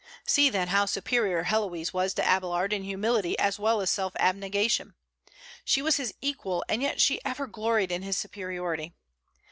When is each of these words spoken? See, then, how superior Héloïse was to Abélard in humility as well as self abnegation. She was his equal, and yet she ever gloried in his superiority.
See, 0.25 0.49
then, 0.49 0.69
how 0.69 0.87
superior 0.87 1.43
Héloïse 1.43 1.93
was 1.93 2.15
to 2.15 2.23
Abélard 2.23 2.73
in 2.73 2.81
humility 2.81 3.37
as 3.37 3.59
well 3.59 3.81
as 3.81 3.91
self 3.91 4.15
abnegation. 4.19 4.95
She 5.63 5.83
was 5.83 5.97
his 5.97 6.15
equal, 6.21 6.65
and 6.67 6.81
yet 6.81 6.99
she 6.99 7.23
ever 7.23 7.45
gloried 7.45 7.91
in 7.91 8.01
his 8.01 8.17
superiority. 8.17 8.93